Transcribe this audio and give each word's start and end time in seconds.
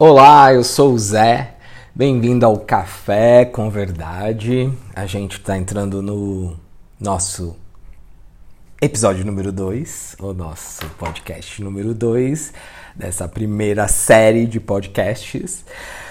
Olá, 0.00 0.54
eu 0.54 0.62
sou 0.62 0.92
o 0.92 0.98
Zé. 0.98 1.56
Bem-vindo 1.92 2.46
ao 2.46 2.56
Café 2.56 3.44
com 3.44 3.68
Verdade. 3.68 4.72
A 4.94 5.06
gente 5.06 5.38
está 5.38 5.58
entrando 5.58 6.00
no 6.00 6.56
nosso 7.00 7.56
episódio 8.80 9.26
número 9.26 9.50
2, 9.50 10.14
o 10.20 10.32
nosso 10.32 10.86
podcast 10.90 11.60
número 11.60 11.92
2 11.92 12.52
dessa 12.94 13.26
primeira 13.26 13.88
série 13.88 14.46
de 14.46 14.60
podcasts 14.60 15.64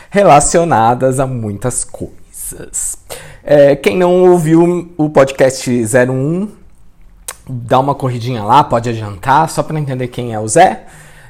relacionadas 0.09 1.21
a 1.21 1.25
muitas 1.25 1.85
coisas. 1.85 2.97
É, 3.41 3.73
quem 3.73 3.95
não 3.95 4.29
ouviu 4.29 4.93
o 4.97 5.09
podcast 5.09 5.71
01, 5.71 6.51
dá 7.49 7.79
uma 7.79 7.95
corridinha 7.95 8.43
lá, 8.43 8.65
pode 8.65 8.89
adiantar, 8.89 9.49
só 9.49 9.63
para 9.63 9.79
entender 9.79 10.09
quem 10.09 10.33
é 10.33 10.39
o 10.41 10.47
Zé. 10.49 10.87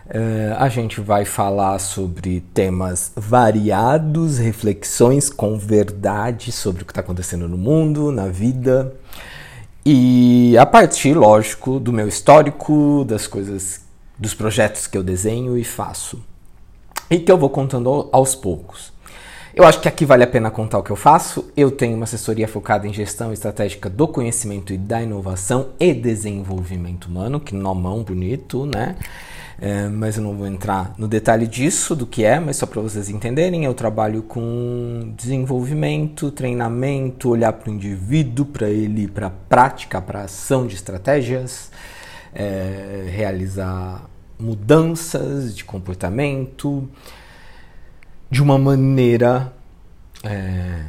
Uh, 0.07 0.55
a 0.57 0.69
gente 0.69 1.01
vai 1.01 1.25
falar 1.25 1.79
sobre 1.79 2.39
temas 2.53 3.11
variados, 3.13 4.37
reflexões 4.37 5.29
com 5.29 5.57
verdade 5.57 6.49
sobre 6.53 6.83
o 6.83 6.85
que 6.85 6.91
está 6.91 7.01
acontecendo 7.01 7.45
no 7.49 7.57
mundo, 7.57 8.09
na 8.09 8.27
vida. 8.27 8.93
E 9.85 10.57
a 10.57 10.65
partir, 10.65 11.13
lógico, 11.13 11.77
do 11.77 11.91
meu 11.91 12.07
histórico, 12.07 13.03
das 13.05 13.27
coisas, 13.27 13.81
dos 14.17 14.33
projetos 14.33 14.87
que 14.87 14.97
eu 14.97 15.03
desenho 15.03 15.57
e 15.57 15.63
faço. 15.65 16.23
E 17.09 17.19
que 17.19 17.31
eu 17.31 17.37
vou 17.37 17.49
contando 17.49 18.07
aos 18.11 18.33
poucos. 18.33 18.93
Eu 19.53 19.65
acho 19.65 19.81
que 19.81 19.87
aqui 19.89 20.05
vale 20.05 20.23
a 20.23 20.27
pena 20.27 20.49
contar 20.49 20.77
o 20.77 20.83
que 20.83 20.91
eu 20.91 20.95
faço. 20.95 21.51
Eu 21.57 21.69
tenho 21.69 21.95
uma 21.95 22.03
assessoria 22.05 22.47
focada 22.47 22.87
em 22.87 22.93
gestão 22.93 23.33
estratégica 23.33 23.89
do 23.89 24.07
conhecimento 24.07 24.71
e 24.71 24.77
da 24.77 25.01
inovação 25.01 25.69
e 25.79 25.93
desenvolvimento 25.93 27.05
humano, 27.05 27.39
que 27.39 27.55
nomão 27.55 28.03
bonito, 28.03 28.65
né? 28.65 28.95
É, 29.59 29.87
mas 29.87 30.17
eu 30.17 30.23
não 30.23 30.35
vou 30.35 30.45
entrar 30.45 30.93
no 30.99 31.07
detalhe 31.07 31.47
disso, 31.47 31.95
do 31.95 32.05
que 32.05 32.23
é, 32.23 32.39
mas 32.39 32.57
só 32.57 32.67
para 32.67 32.79
vocês 32.79 33.09
entenderem, 33.09 33.65
eu 33.65 33.73
trabalho 33.73 34.21
com 34.21 35.13
desenvolvimento, 35.17 36.29
treinamento, 36.29 37.29
olhar 37.29 37.53
para 37.53 37.71
o 37.71 37.73
indivíduo, 37.73 38.45
para 38.45 38.69
ele, 38.69 39.07
para 39.07 39.31
prática, 39.31 39.99
para 39.99 40.21
ação 40.23 40.67
de 40.67 40.75
estratégias, 40.75 41.71
é, 42.35 43.07
realizar 43.09 44.07
mudanças 44.39 45.55
de 45.55 45.65
comportamento 45.65 46.87
de 48.29 48.43
uma 48.43 48.59
maneira 48.59 49.51
é, 50.23 50.85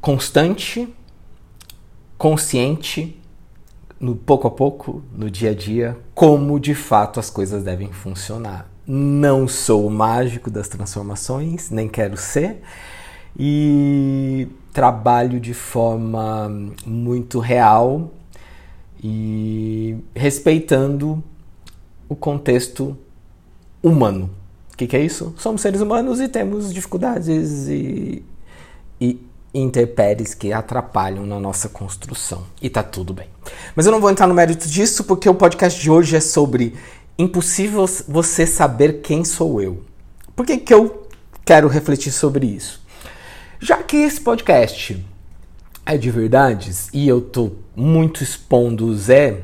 constante, 0.00 0.88
consciente 2.16 3.20
no 4.00 4.14
pouco 4.14 4.46
a 4.46 4.50
pouco, 4.50 5.02
no 5.12 5.30
dia 5.30 5.50
a 5.50 5.54
dia, 5.54 5.96
como 6.14 6.58
de 6.58 6.74
fato 6.74 7.18
as 7.20 7.30
coisas 7.30 7.62
devem 7.62 7.92
funcionar. 7.92 8.68
Não 8.86 9.48
sou 9.48 9.86
o 9.86 9.90
mágico 9.90 10.50
das 10.50 10.68
transformações, 10.68 11.70
nem 11.70 11.88
quero 11.88 12.16
ser, 12.16 12.60
e 13.38 14.48
trabalho 14.72 15.40
de 15.40 15.54
forma 15.54 16.50
muito 16.84 17.38
real 17.38 18.10
e 19.02 19.96
respeitando 20.14 21.22
o 22.08 22.16
contexto 22.16 22.96
humano. 23.82 24.30
O 24.72 24.76
que, 24.76 24.86
que, 24.86 24.96
é 24.96 25.00
isso? 25.00 25.32
Somos 25.38 25.60
seres 25.60 25.80
humanos 25.80 26.20
e 26.20 26.26
temos 26.26 26.74
dificuldades 26.74 27.68
e, 27.68 28.24
e 29.00 29.20
intempéries 29.54 30.34
que 30.34 30.52
atrapalham 30.52 31.24
na 31.24 31.38
nossa 31.38 31.68
construção. 31.68 32.44
E 32.60 32.68
tá 32.68 32.82
tudo 32.82 33.14
bem. 33.14 33.28
Mas 33.76 33.86
eu 33.86 33.92
não 33.92 34.00
vou 34.00 34.10
entrar 34.10 34.26
no 34.26 34.34
mérito 34.34 34.68
disso 34.68 35.04
porque 35.04 35.28
o 35.28 35.34
podcast 35.34 35.80
de 35.80 35.90
hoje 35.90 36.16
é 36.16 36.20
sobre 36.20 36.74
impossível 37.16 37.86
você 38.08 38.46
saber 38.46 39.00
quem 39.00 39.24
sou 39.24 39.62
eu. 39.62 39.82
Por 40.34 40.44
que, 40.44 40.58
que 40.58 40.74
eu 40.74 41.06
quero 41.44 41.68
refletir 41.68 42.10
sobre 42.10 42.46
isso? 42.46 42.82
Já 43.60 43.82
que 43.82 43.96
esse 43.98 44.20
podcast 44.20 45.04
é 45.86 45.96
de 45.96 46.10
verdades 46.10 46.88
e 46.92 47.06
eu 47.06 47.20
tô 47.20 47.52
muito 47.76 48.22
expondo 48.22 48.86
o 48.86 48.96
Zé, 48.96 49.40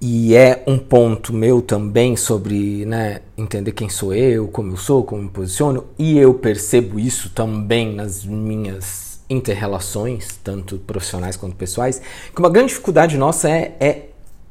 e 0.00 0.34
é 0.34 0.62
um 0.66 0.78
ponto 0.78 1.32
meu 1.32 1.62
também 1.62 2.16
sobre 2.16 2.84
né, 2.84 3.22
entender 3.36 3.72
quem 3.72 3.88
sou 3.88 4.14
eu, 4.14 4.46
como 4.46 4.72
eu 4.72 4.76
sou, 4.76 5.02
como 5.02 5.22
me 5.22 5.28
posiciono, 5.28 5.84
e 5.98 6.18
eu 6.18 6.34
percebo 6.34 7.00
isso 7.00 7.30
também 7.30 7.94
nas 7.94 8.24
minhas 8.24 9.05
interrelações, 9.28 10.38
tanto 10.42 10.78
profissionais 10.78 11.36
quanto 11.36 11.56
pessoais, 11.56 12.00
que 12.32 12.38
uma 12.38 12.50
grande 12.50 12.68
dificuldade 12.68 13.16
nossa 13.16 13.48
é, 13.48 13.76
é 13.80 14.02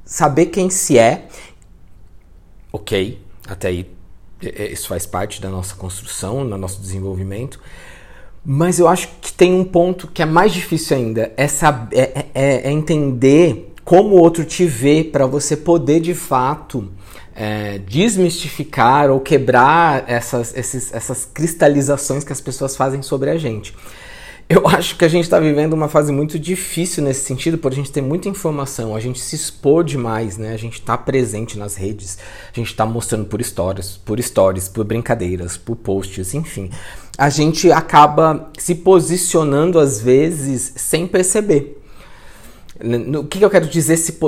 saber 0.04 0.48
quem 0.48 0.70
se 0.70 0.98
é. 0.98 1.28
Ok, 2.72 3.20
até 3.48 3.70
aí 3.70 3.90
é, 4.42 4.64
é, 4.64 4.72
isso 4.72 4.88
faz 4.88 5.06
parte 5.06 5.42
da 5.42 5.50
nossa 5.50 5.76
construção, 5.76 6.48
do 6.48 6.58
nosso 6.58 6.82
desenvolvimento. 6.82 7.60
Mas 8.46 8.78
eu 8.78 8.88
acho 8.88 9.10
que 9.22 9.34
tem 9.34 9.54
um 9.54 9.64
ponto 9.64 10.08
que 10.08 10.22
é 10.22 10.26
mais 10.26 10.54
difícil 10.54 10.96
ainda, 10.96 11.32
é, 11.36 11.48
saber, 11.48 11.98
é, 11.98 12.26
é, 12.34 12.68
é 12.68 12.72
entender 12.72 13.74
como 13.84 14.16
o 14.16 14.20
outro 14.20 14.44
te 14.44 14.66
vê 14.66 15.04
para 15.04 15.26
você 15.26 15.58
poder 15.58 16.00
de 16.00 16.14
fato 16.14 16.92
é, 17.36 17.80
desmistificar 17.80 19.10
ou 19.10 19.20
quebrar 19.20 20.04
essas, 20.08 20.56
esses, 20.56 20.94
essas 20.94 21.26
cristalizações 21.26 22.24
que 22.24 22.32
as 22.32 22.42
pessoas 22.42 22.76
fazem 22.76 23.02
sobre 23.02 23.30
a 23.30 23.38
gente. 23.38 23.76
Eu 24.48 24.68
acho 24.68 24.96
que 24.96 25.04
a 25.04 25.08
gente 25.08 25.24
está 25.24 25.40
vivendo 25.40 25.74
uma 25.74 25.88
fase 25.88 26.12
muito 26.12 26.38
difícil 26.38 27.04
nesse 27.04 27.26
sentido, 27.26 27.58
por 27.58 27.72
a 27.72 27.76
gente 27.76 27.92
ter 27.92 28.02
muita 28.02 28.30
informação, 28.30 28.96
a 28.96 29.00
gente 29.00 29.20
se 29.20 29.36
expor 29.36 29.84
demais, 29.84 30.38
né? 30.38 30.54
A 30.54 30.58
gente 30.58 30.80
está 30.80 30.96
presente 30.96 31.58
nas 31.58 31.76
redes, 31.76 32.20
a 32.54 32.56
gente 32.56 32.70
está 32.70 32.86
mostrando 32.86 33.26
por 33.26 33.42
histórias, 33.42 33.98
por 33.98 34.22
stories, 34.22 34.70
por 34.70 34.86
brincadeiras, 34.86 35.58
por 35.58 35.76
posts, 35.76 36.36
enfim. 36.36 36.70
A 37.18 37.28
gente 37.28 37.72
acaba 37.72 38.52
se 38.56 38.76
posicionando 38.76 39.80
às 39.80 40.00
vezes 40.00 40.74
sem 40.76 41.08
perceber. 41.08 41.82
O 42.78 43.24
que, 43.24 43.42
eu 43.42 43.50
quero 43.50 43.68
dizer 43.68 43.96
se 43.96 44.20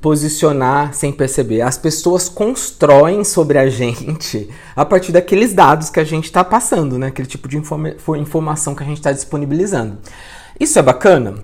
posicionar 0.00 0.94
sem 0.94 1.10
perceber? 1.10 1.62
As 1.62 1.76
pessoas 1.76 2.28
constroem 2.28 3.24
sobre 3.24 3.58
a 3.58 3.68
gente 3.68 4.48
a 4.76 4.84
partir 4.84 5.10
daqueles 5.10 5.52
dados 5.52 5.90
que 5.90 5.98
a 5.98 6.04
gente 6.04 6.26
está 6.26 6.44
passando, 6.44 7.00
né? 7.00 7.08
aquele 7.08 7.26
tipo 7.26 7.48
de 7.48 7.58
informa 7.58 7.96
informação 8.16 8.76
que 8.76 8.82
a 8.84 8.86
gente 8.86 8.98
está 8.98 9.10
disponibilizando. 9.10 9.98
Isso 10.58 10.78
é 10.78 10.82
bacana? 10.82 11.34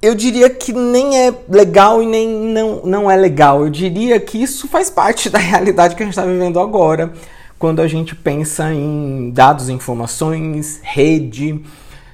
Eu 0.00 0.14
diria 0.14 0.48
que 0.48 0.72
nem 0.72 1.26
é 1.26 1.34
legal 1.46 2.02
e 2.02 2.06
nem 2.06 2.26
não, 2.26 2.80
não 2.82 3.10
é 3.10 3.16
legal. 3.16 3.64
Eu 3.64 3.70
diria 3.70 4.18
que 4.18 4.42
isso 4.42 4.66
faz 4.66 4.88
parte 4.88 5.28
da 5.30 5.38
realidade 5.38 5.94
que 5.94 6.02
a 6.02 6.06
gente 6.06 6.14
está 6.14 6.24
vivendo 6.24 6.58
agora, 6.58 7.12
quando 7.58 7.82
a 7.82 7.86
gente 7.86 8.14
pensa 8.14 8.72
em 8.72 9.30
dados, 9.30 9.68
informações, 9.68 10.80
rede, 10.82 11.62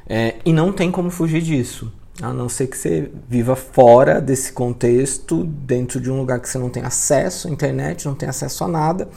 é, 0.08 0.34
e 0.44 0.52
não 0.52 0.72
tem 0.72 0.90
como 0.90 1.10
fugir 1.10 1.42
disso. 1.42 1.92
A 2.20 2.32
não 2.32 2.48
ser 2.48 2.66
que 2.66 2.76
você 2.76 3.10
viva 3.28 3.56
fora 3.56 4.20
desse 4.20 4.52
contexto, 4.52 5.44
dentro 5.44 6.00
de 6.00 6.10
um 6.10 6.18
lugar 6.18 6.40
que 6.40 6.48
você 6.48 6.58
não 6.58 6.68
tem 6.68 6.82
acesso 6.82 7.48
à 7.48 7.50
internet, 7.50 8.04
não 8.06 8.14
tem 8.14 8.28
acesso 8.28 8.64
a 8.64 8.68
nada. 8.68 9.08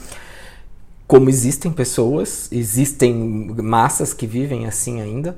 Como 1.05 1.29
existem 1.29 1.71
pessoas, 1.71 2.49
existem 2.51 3.13
massas 3.61 4.13
que 4.13 4.25
vivem 4.25 4.65
assim 4.65 5.01
ainda, 5.01 5.37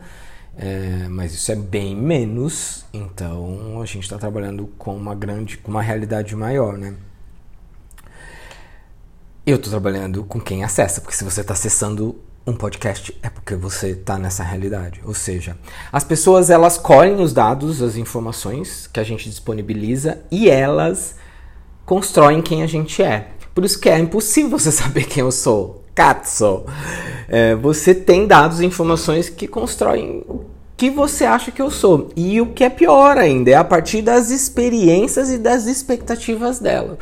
é, 0.56 1.08
mas 1.10 1.34
isso 1.34 1.52
é 1.52 1.56
bem 1.56 1.96
menos. 1.96 2.86
Então 2.94 3.82
a 3.82 3.86
gente 3.86 4.04
está 4.04 4.18
trabalhando 4.18 4.68
com 4.78 4.96
uma 4.96 5.16
grande, 5.16 5.58
com 5.58 5.72
uma 5.72 5.82
realidade 5.82 6.36
maior, 6.36 6.78
né? 6.78 6.94
Eu 9.46 9.56
estou 9.56 9.72
trabalhando 9.72 10.24
com 10.26 10.40
quem 10.40 10.64
acessa, 10.64 11.02
porque 11.02 11.16
se 11.16 11.24
você 11.24 11.42
está 11.42 11.54
acessando 11.54 12.16
um 12.48 12.54
podcast 12.54 13.14
é 13.22 13.30
porque 13.30 13.56
você 13.56 13.90
está 13.90 14.18
nessa 14.18 14.42
realidade. 14.42 15.02
Ou 15.06 15.14
seja, 15.14 15.58
as 15.92 16.06
pessoas 16.06 16.50
elas 16.50 16.78
colhem 16.78 17.22
os 17.22 17.34
dados, 17.34 17.82
as 17.82 17.98
informações 17.98 18.88
que 18.88 19.02
a 19.02 19.04
gente 19.04 19.30
disponibiliza 19.30 20.20
e 20.32 20.50
elas 20.50 21.16
constroem 21.86 22.42
quem 22.42 22.64
a 22.64 22.68
gente 22.68 23.04
é. 23.04 23.32
Por 23.54 23.66
isso 23.66 23.78
que 23.80 23.90
é 23.90 24.00
impossível 24.00 24.58
você 24.58 24.72
saber 24.72 25.04
quem 25.04 25.22
eu 25.22 25.32
sou. 25.32 25.84
Katso. 25.94 26.64
É, 27.28 27.54
você 27.56 27.94
tem 27.94 28.26
dados 28.26 28.62
e 28.62 28.66
informações 28.66 29.30
que 29.30 29.48
constroem 29.48 30.24
o 30.28 30.46
que 30.78 30.90
você 30.90 31.26
acha 31.26 31.52
que 31.52 31.62
eu 31.62 31.70
sou. 31.70 32.12
E 32.16 32.40
o 32.40 32.54
que 32.54 32.64
é 32.64 32.70
pior 32.70 33.18
ainda, 33.18 33.50
é 33.50 33.56
a 33.56 33.64
partir 33.64 34.02
das 34.02 34.30
experiências 34.30 35.30
e 35.32 35.38
das 35.38 35.66
expectativas 35.66 36.60
dela. 36.60 36.98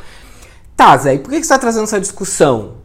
Tá, 0.75 0.97
Zé, 0.97 1.15
e 1.15 1.19
por 1.19 1.29
que 1.29 1.35
você 1.35 1.41
está 1.41 1.59
trazendo 1.59 1.83
essa 1.83 1.99
discussão? 1.99 2.77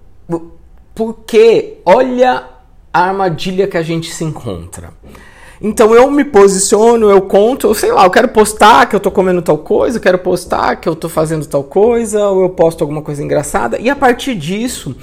Porque 0.95 1.79
olha 1.87 2.60
a 2.93 3.09
armadilha 3.09 3.67
que 3.67 3.77
a 3.77 3.83
gente 3.83 4.13
se 4.13 4.25
encontra. 4.25 4.91
Então 5.63 5.95
eu 5.95 6.11
me 6.11 6.25
posiciono, 6.25 7.11
eu 7.11 7.21
conto, 7.21 7.67
eu 7.67 7.75
sei 7.75 7.93
lá, 7.93 8.05
eu 8.05 8.11
quero 8.11 8.29
postar 8.29 8.87
que 8.89 8.97
eu 8.97 9.01
tô 9.01 9.11
comendo 9.11 9.43
tal 9.43 9.59
coisa, 9.59 9.99
eu 9.99 10.03
quero 10.03 10.19
postar 10.19 10.77
que 10.77 10.89
eu 10.89 10.97
tô 10.97 11.07
fazendo 11.07 11.45
tal 11.45 11.63
coisa, 11.63 12.29
ou 12.29 12.43
eu 12.43 12.49
posto 12.49 12.81
alguma 12.81 13.03
coisa 13.03 13.23
engraçada, 13.23 13.79
e 13.79 13.91
a 13.91 13.97
partir 13.97 14.35
disso 14.35 14.97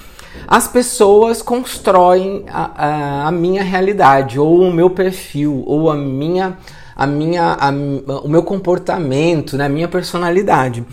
as 0.47 0.67
pessoas 0.67 1.41
constroem 1.41 2.43
a, 2.47 2.71
a, 2.85 3.27
a 3.27 3.31
minha 3.31 3.63
realidade, 3.63 4.39
ou 4.39 4.61
o 4.61 4.73
meu 4.73 4.89
perfil, 4.89 5.63
ou 5.65 5.91
a 5.91 5.95
minha, 5.95 6.57
a 6.95 7.05
minha, 7.05 7.55
a, 7.59 7.69
o 8.23 8.27
meu 8.27 8.41
comportamento, 8.41 9.57
né, 9.57 9.65
a 9.65 9.69
minha 9.69 9.87
personalidade. 9.87 10.83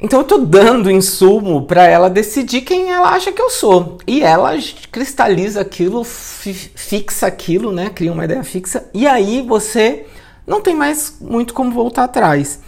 Então 0.00 0.20
eu 0.20 0.24
tô 0.24 0.38
dando 0.38 0.90
insumo 0.90 1.62
para 1.62 1.84
ela 1.84 2.08
decidir 2.08 2.60
quem 2.60 2.92
ela 2.92 3.10
acha 3.10 3.32
que 3.32 3.42
eu 3.42 3.50
sou. 3.50 3.98
E 4.06 4.22
ela 4.22 4.52
cristaliza 4.92 5.60
aquilo, 5.60 6.04
fixa 6.04 7.26
aquilo, 7.26 7.72
né? 7.72 7.90
Cria 7.90 8.12
uma 8.12 8.24
ideia 8.24 8.44
fixa. 8.44 8.88
E 8.94 9.06
aí 9.06 9.42
você 9.42 10.06
não 10.46 10.60
tem 10.60 10.74
mais 10.74 11.16
muito 11.20 11.52
como 11.52 11.72
voltar 11.72 12.04
atrás. 12.04 12.60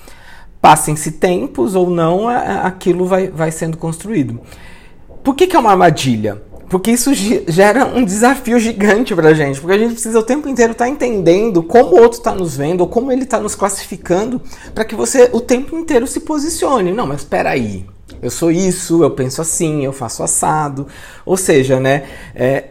Passem-se 0.61 1.13
tempos 1.13 1.75
ou 1.75 1.89
não, 1.89 2.29
aquilo 2.29 3.07
vai, 3.07 3.29
vai 3.29 3.51
sendo 3.51 3.77
construído. 3.77 4.41
Por 5.23 5.35
que, 5.35 5.47
que 5.47 5.57
é 5.57 5.59
uma 5.59 5.71
armadilha? 5.71 6.43
Porque 6.71 6.93
isso 6.93 7.11
gera 7.49 7.85
um 7.85 8.05
desafio 8.05 8.57
gigante 8.61 9.13
pra 9.13 9.35
gente, 9.35 9.61
porque 9.61 9.75
a 9.75 9.79
gente 9.79 9.95
precisa 9.95 10.21
o 10.21 10.23
tempo 10.23 10.49
inteiro 10.49 10.71
estar 10.71 10.85
tá 10.85 10.89
entendendo 10.89 11.65
como 11.65 11.97
o 11.97 12.01
outro 12.01 12.19
está 12.19 12.33
nos 12.33 12.57
vendo, 12.57 12.83
ou 12.83 12.87
como 12.87 13.11
ele 13.11 13.25
está 13.25 13.41
nos 13.41 13.57
classificando, 13.57 14.41
para 14.73 14.85
que 14.85 14.95
você 14.95 15.29
o 15.33 15.41
tempo 15.41 15.77
inteiro 15.77 16.07
se 16.07 16.21
posicione. 16.21 16.93
Não, 16.93 17.09
mas 17.09 17.23
espera 17.23 17.51
aí, 17.51 17.85
eu 18.23 18.31
sou 18.31 18.53
isso, 18.53 19.03
eu 19.03 19.11
penso 19.11 19.43
assim, 19.43 19.85
eu 19.85 19.93
faço 19.93 20.23
assado. 20.23 20.87
Ou 21.27 21.37
seja, 21.37 21.81
né, 21.81 22.05
é, 22.37 22.69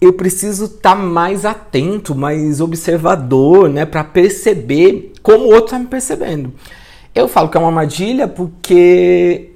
eu 0.00 0.12
preciso 0.14 0.64
estar 0.64 0.96
tá 0.96 0.96
mais 0.96 1.44
atento, 1.44 2.16
mais 2.16 2.60
observador, 2.60 3.68
né, 3.68 3.86
para 3.86 4.02
perceber 4.02 5.12
como 5.22 5.44
o 5.44 5.50
outro 5.50 5.66
está 5.66 5.78
me 5.78 5.86
percebendo. 5.86 6.52
Eu 7.14 7.28
falo 7.28 7.48
que 7.48 7.56
é 7.56 7.60
uma 7.60 7.68
armadilha 7.68 8.26
porque 8.26 9.51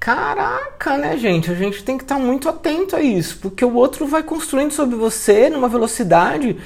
Caraca, 0.00 0.96
né, 0.96 1.18
gente? 1.18 1.50
A 1.50 1.54
gente 1.54 1.84
tem 1.84 1.98
que 1.98 2.04
estar 2.04 2.18
muito 2.18 2.48
atento 2.48 2.96
a 2.96 3.02
isso, 3.02 3.38
porque 3.38 3.62
o 3.62 3.74
outro 3.74 4.06
vai 4.06 4.22
construindo 4.22 4.72
sobre 4.72 4.96
você 4.96 5.50
numa 5.50 5.68
velocidade 5.68 6.56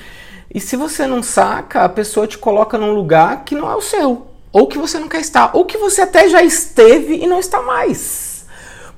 e 0.54 0.60
se 0.60 0.76
você 0.76 1.04
não 1.04 1.20
saca, 1.20 1.82
a 1.82 1.88
pessoa 1.88 2.28
te 2.28 2.38
coloca 2.38 2.78
num 2.78 2.92
lugar 2.92 3.44
que 3.44 3.56
não 3.56 3.68
é 3.68 3.74
o 3.74 3.80
seu, 3.80 4.28
ou 4.52 4.68
que 4.68 4.78
você 4.78 5.00
não 5.00 5.08
quer 5.08 5.20
estar, 5.20 5.50
ou 5.52 5.64
que 5.64 5.76
você 5.76 6.02
até 6.02 6.28
já 6.28 6.44
esteve 6.44 7.16
e 7.16 7.26
não 7.26 7.40
está 7.40 7.60
mais. 7.60 8.46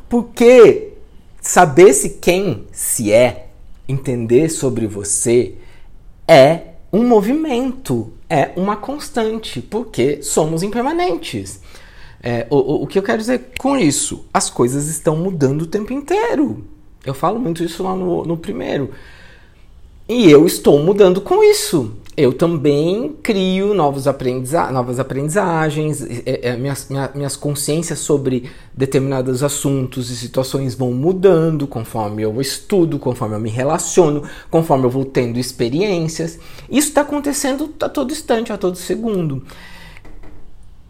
Porque 0.06 0.92
saber 1.40 1.94
se 1.94 2.10
quem 2.10 2.66
se 2.70 3.10
é, 3.10 3.46
entender 3.88 4.50
sobre 4.50 4.86
você 4.86 5.54
é 6.28 6.60
um 6.92 7.08
movimento, 7.08 8.12
é 8.28 8.50
uma 8.54 8.76
constante, 8.76 9.62
porque 9.62 10.22
somos 10.22 10.62
impermanentes. 10.62 11.58
É, 12.22 12.46
o, 12.50 12.82
o 12.82 12.86
que 12.86 12.98
eu 12.98 13.02
quero 13.02 13.18
dizer 13.18 13.52
com 13.58 13.76
isso? 13.76 14.24
As 14.32 14.50
coisas 14.50 14.88
estão 14.88 15.16
mudando 15.16 15.62
o 15.62 15.66
tempo 15.66 15.92
inteiro. 15.92 16.64
Eu 17.04 17.14
falo 17.14 17.38
muito 17.38 17.62
isso 17.62 17.82
lá 17.82 17.94
no, 17.94 18.24
no 18.24 18.36
primeiro. 18.36 18.90
E 20.08 20.30
eu 20.30 20.46
estou 20.46 20.78
mudando 20.82 21.20
com 21.20 21.42
isso. 21.42 21.92
Eu 22.16 22.32
também 22.32 23.14
crio 23.22 23.74
novos 23.74 24.06
aprendiza 24.06 24.70
novas 24.70 24.98
aprendizagens, 24.98 26.02
é, 26.02 26.48
é, 26.48 26.56
minhas, 26.56 26.88
minha, 26.88 27.10
minhas 27.14 27.36
consciências 27.36 27.98
sobre 27.98 28.50
determinados 28.72 29.42
assuntos 29.42 30.10
e 30.10 30.16
situações 30.16 30.74
vão 30.74 30.94
mudando 30.94 31.66
conforme 31.66 32.22
eu 32.22 32.40
estudo, 32.40 32.98
conforme 32.98 33.34
eu 33.34 33.40
me 33.40 33.50
relaciono, 33.50 34.22
conforme 34.50 34.86
eu 34.86 34.90
vou 34.90 35.04
tendo 35.04 35.38
experiências. 35.38 36.38
Isso 36.70 36.88
está 36.88 37.02
acontecendo 37.02 37.74
a 37.82 37.88
todo 37.88 38.12
instante, 38.12 38.50
a 38.50 38.56
todo 38.56 38.76
segundo. 38.76 39.42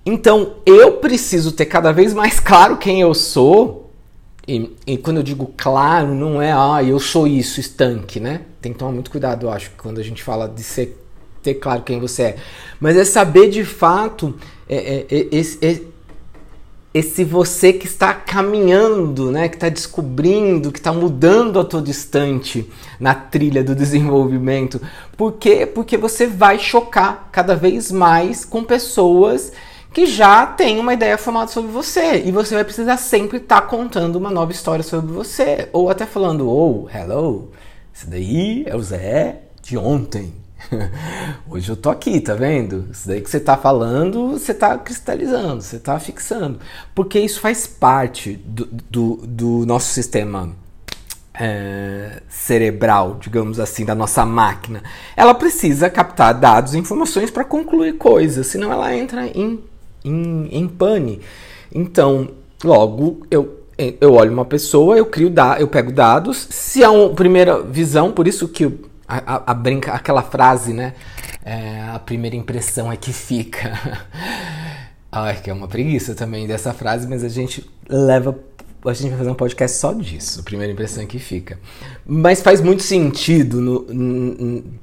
Então 0.06 0.58
eu 0.64 0.92
preciso 0.92 1.50
ter 1.50 1.66
cada 1.66 1.90
vez 1.90 2.14
mais 2.14 2.38
claro 2.38 2.76
quem 2.76 3.00
eu 3.00 3.12
sou. 3.12 3.90
E, 4.46 4.72
e, 4.86 4.96
quando 4.96 5.16
eu 5.16 5.24
digo 5.24 5.52
claro, 5.56 6.14
não 6.14 6.40
é 6.40 6.52
ah, 6.52 6.80
eu 6.80 7.00
sou 7.00 7.26
isso, 7.26 7.58
estanque, 7.58 8.20
né? 8.20 8.42
Tem 8.62 8.72
que 8.72 8.78
tomar 8.78 8.92
muito 8.92 9.10
cuidado, 9.10 9.46
eu 9.46 9.50
acho, 9.50 9.72
quando 9.76 9.98
a 9.98 10.04
gente 10.04 10.22
fala 10.22 10.48
de 10.48 10.62
ser, 10.62 11.04
ter 11.42 11.54
claro 11.54 11.82
quem 11.82 11.98
você 11.98 12.22
é. 12.22 12.36
Mas 12.78 12.96
é 12.96 13.04
saber 13.04 13.50
de 13.50 13.64
fato 13.64 14.36
é, 14.68 14.76
é, 14.76 15.06
é, 15.10 15.26
esse, 15.32 15.58
é, 15.60 17.24
você 17.24 17.72
que 17.72 17.86
está 17.86 18.14
caminhando, 18.14 19.32
né? 19.32 19.48
Que 19.48 19.56
está 19.56 19.68
descobrindo, 19.68 20.70
que 20.70 20.78
está 20.78 20.92
mudando 20.92 21.58
a 21.58 21.64
todo 21.64 21.90
instante 21.90 22.70
na 23.00 23.16
trilha 23.16 23.64
do 23.64 23.74
desenvolvimento. 23.76 24.80
Por 25.16 25.32
quê? 25.32 25.66
Porque 25.66 25.96
você 25.96 26.28
vai 26.28 26.60
chocar 26.60 27.30
cada 27.32 27.56
vez 27.56 27.90
mais 27.90 28.44
com 28.44 28.62
pessoas 28.62 29.52
que 29.96 30.04
já 30.04 30.44
tem 30.44 30.78
uma 30.78 30.92
ideia 30.92 31.16
formada 31.16 31.50
sobre 31.50 31.72
você 31.72 32.22
e 32.22 32.30
você 32.30 32.54
vai 32.54 32.64
precisar 32.64 32.98
sempre 32.98 33.38
estar 33.38 33.62
tá 33.62 33.66
contando 33.66 34.16
uma 34.16 34.30
nova 34.30 34.52
história 34.52 34.82
sobre 34.82 35.10
você 35.10 35.70
ou 35.72 35.88
até 35.88 36.04
falando, 36.04 36.50
oh, 36.50 36.86
hello, 36.94 37.50
esse 37.94 38.06
daí 38.06 38.64
é 38.66 38.76
o 38.76 38.82
Zé 38.82 39.40
de 39.62 39.78
ontem. 39.78 40.34
Hoje 41.48 41.70
eu 41.70 41.76
tô 41.76 41.88
aqui, 41.88 42.20
tá 42.20 42.34
vendo? 42.34 42.86
Isso 42.92 43.08
daí 43.08 43.22
que 43.22 43.30
você 43.30 43.40
tá 43.40 43.56
falando, 43.56 44.32
você 44.32 44.52
tá 44.52 44.76
cristalizando, 44.76 45.62
você 45.62 45.78
tá 45.78 45.98
fixando. 45.98 46.60
Porque 46.94 47.18
isso 47.18 47.40
faz 47.40 47.66
parte 47.66 48.34
do, 48.44 48.66
do, 48.66 49.16
do 49.26 49.64
nosso 49.64 49.94
sistema 49.94 50.54
é, 51.32 52.20
cerebral, 52.28 53.16
digamos 53.18 53.58
assim, 53.58 53.86
da 53.86 53.94
nossa 53.94 54.26
máquina. 54.26 54.82
Ela 55.16 55.32
precisa 55.32 55.88
captar 55.88 56.34
dados 56.34 56.74
e 56.74 56.78
informações 56.78 57.30
para 57.30 57.44
concluir 57.44 57.94
coisas, 57.94 58.46
senão 58.46 58.70
ela 58.70 58.94
entra 58.94 59.26
em 59.28 59.58
em, 60.08 60.48
em 60.50 60.68
pane. 60.68 61.20
Então, 61.74 62.28
logo 62.64 63.26
eu 63.30 63.56
eu 63.78 64.14
olho 64.14 64.32
uma 64.32 64.44
pessoa, 64.44 64.96
eu 64.96 65.04
crio 65.04 65.28
da, 65.28 65.60
eu 65.60 65.68
pego 65.68 65.92
dados. 65.92 66.46
Se 66.50 66.82
há 66.82 66.90
uma 66.90 67.10
primeira 67.10 67.62
visão, 67.62 68.10
por 68.10 68.26
isso 68.26 68.48
que 68.48 68.64
a, 69.06 69.34
a, 69.34 69.50
a 69.50 69.54
brinca, 69.54 69.92
aquela 69.92 70.22
frase, 70.22 70.72
né? 70.72 70.94
É, 71.44 71.82
a 71.92 71.98
primeira 71.98 72.34
impressão 72.34 72.90
é 72.90 72.96
que 72.96 73.12
fica. 73.12 73.78
Ai, 75.12 75.40
que 75.40 75.50
é 75.50 75.52
uma 75.52 75.68
preguiça 75.68 76.14
também 76.14 76.46
dessa 76.46 76.72
frase, 76.72 77.06
mas 77.06 77.22
a 77.22 77.28
gente 77.28 77.68
leva 77.88 78.36
a 78.88 78.92
gente 78.94 79.10
vai 79.10 79.18
fazer 79.18 79.30
um 79.30 79.34
podcast 79.34 79.76
só 79.78 79.92
disso, 79.92 80.40
a 80.40 80.42
primeira 80.42 80.72
impressão 80.72 81.06
que 81.06 81.18
fica. 81.18 81.58
Mas 82.06 82.42
faz 82.42 82.60
muito 82.60 82.82
sentido 82.82 83.86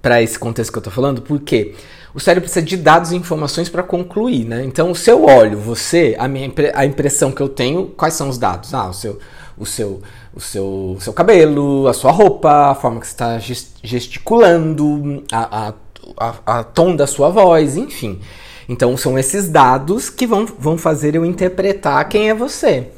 para 0.02 0.22
esse 0.22 0.38
contexto 0.38 0.72
que 0.72 0.78
eu 0.78 0.84
tô 0.84 0.92
falando, 0.92 1.22
porque 1.22 1.74
o 2.14 2.20
cérebro 2.20 2.44
precisa 2.44 2.66
de 2.66 2.78
dados 2.78 3.12
e 3.12 3.16
informações 3.16 3.70
para 3.70 3.84
concluir, 3.84 4.46
né? 4.46 4.64
Então, 4.64 4.94
se 4.94 5.10
eu 5.10 5.26
olho 5.26 5.58
você, 5.58 6.16
a 6.20 6.28
minha 6.28 6.52
a 6.74 6.86
impressão 6.86 7.32
que 7.32 7.42
eu 7.42 7.50
tenho, 7.50 7.88
quais 7.88 8.14
são 8.14 8.30
os 8.30 8.38
dados? 8.38 8.74
Ah, 8.74 8.90
o 8.90 8.94
seu 8.94 9.20
o 9.58 9.66
seu 9.66 10.02
o 10.36 10.40
seu, 10.40 10.96
o 10.98 10.98
seu 11.00 11.14
cabelo, 11.14 11.88
a 11.88 11.94
sua 11.94 12.12
roupa, 12.12 12.72
a 12.72 12.76
forma 12.76 13.00
que 13.00 13.08
você 13.08 13.14
está 13.14 13.40
gesticulando, 13.84 15.24
a, 15.32 15.68
a, 15.68 15.74
a, 16.18 16.60
a 16.60 16.64
tom 16.64 16.96
da 16.96 17.06
sua 17.06 17.30
voz, 17.30 17.78
enfim. 17.78 18.20
Então, 18.68 18.98
são 18.98 19.18
esses 19.18 19.50
dados 19.50 20.10
que 20.10 20.26
vão, 20.26 20.46
vão 20.46 20.78
fazer 20.78 21.16
eu 21.16 21.26
interpretar 21.26 22.08
quem 22.10 22.30
é 22.30 22.34
você. 22.34 22.90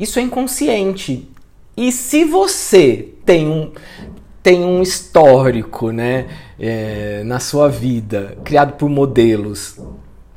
Isso 0.00 0.18
é 0.18 0.22
inconsciente. 0.22 1.28
E 1.76 1.92
se 1.92 2.24
você 2.24 3.10
tem 3.24 3.46
um, 3.46 3.70
tem 4.42 4.64
um 4.64 4.80
histórico 4.80 5.90
né, 5.90 6.26
é, 6.58 7.22
na 7.24 7.38
sua 7.38 7.68
vida 7.68 8.38
criado 8.42 8.72
por 8.78 8.88
modelos 8.88 9.78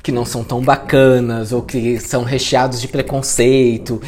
que 0.02 0.12
não 0.12 0.26
são 0.26 0.44
tão 0.44 0.60
bacanas 0.60 1.50
ou 1.50 1.62
que 1.62 1.98
são 1.98 2.24
recheados 2.24 2.78
de 2.78 2.88
preconceito, 2.88 4.02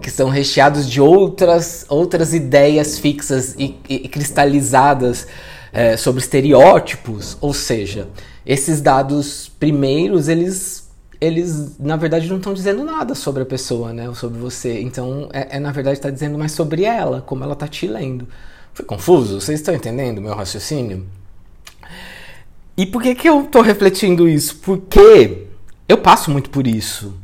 que 0.00 0.08
são 0.08 0.28
recheados 0.28 0.88
de 0.88 1.00
outras, 1.00 1.84
outras 1.88 2.32
ideias 2.32 2.96
fixas 3.00 3.56
e, 3.58 3.74
e 3.88 4.08
cristalizadas 4.08 5.26
é, 5.72 5.96
sobre 5.96 6.22
estereótipos, 6.22 7.36
ou 7.40 7.52
seja, 7.52 8.08
esses 8.46 8.80
dados 8.80 9.50
primeiros 9.58 10.28
eles 10.28 10.91
eles 11.22 11.78
na 11.78 11.96
verdade 11.96 12.28
não 12.28 12.38
estão 12.38 12.52
dizendo 12.52 12.82
nada 12.82 13.14
sobre 13.14 13.44
a 13.44 13.46
pessoa, 13.46 13.92
né, 13.92 14.08
ou 14.08 14.14
sobre 14.14 14.40
você. 14.40 14.80
Então 14.80 15.28
é, 15.32 15.56
é 15.56 15.60
na 15.60 15.70
verdade 15.70 15.96
está 15.96 16.10
dizendo 16.10 16.36
mais 16.36 16.50
sobre 16.50 16.82
ela, 16.82 17.20
como 17.20 17.44
ela 17.44 17.52
está 17.52 17.68
te 17.68 17.86
lendo. 17.86 18.26
Foi 18.74 18.84
confuso? 18.84 19.40
Vocês 19.40 19.60
estão 19.60 19.72
entendendo 19.72 20.20
meu 20.20 20.34
raciocínio? 20.34 21.06
E 22.76 22.86
por 22.86 23.00
que, 23.00 23.14
que 23.14 23.28
eu 23.28 23.42
estou 23.42 23.62
refletindo 23.62 24.28
isso? 24.28 24.56
Porque 24.56 25.46
eu 25.88 25.98
passo 25.98 26.28
muito 26.28 26.50
por 26.50 26.66
isso. 26.66 27.14